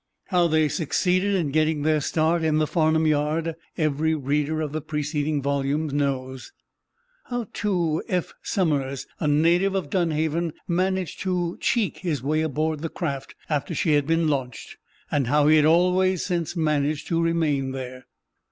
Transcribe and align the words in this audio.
How 0.29 0.47
they 0.47 0.67
succeeded 0.67 1.35
in 1.35 1.51
getting 1.51 1.83
their 1.83 2.01
start 2.01 2.43
in 2.43 2.57
the 2.57 2.65
Farnum 2.65 3.05
yard, 3.05 3.55
every 3.77 4.15
reader 4.15 4.59
of 4.59 4.71
the 4.71 4.81
preceding 4.81 5.43
volumes 5.43 5.93
knows; 5.93 6.51
how, 7.25 7.49
too, 7.53 8.01
Eph 8.07 8.33
Somers, 8.41 9.05
a 9.19 9.27
native 9.27 9.75
of 9.75 9.91
Dunhaven, 9.91 10.53
managed 10.67 11.19
to 11.19 11.55
"cheek" 11.61 11.99
his 11.99 12.23
way 12.23 12.41
aboard 12.41 12.79
the 12.79 12.89
craft 12.89 13.35
after 13.47 13.75
she 13.75 13.93
had 13.93 14.07
been 14.07 14.27
launched, 14.27 14.77
and 15.11 15.27
how 15.27 15.45
he 15.47 15.57
had 15.57 15.65
always 15.65 16.25
since 16.25 16.55
managed 16.55 17.05
to 17.09 17.21
remain 17.21 17.71
there. 17.71 18.07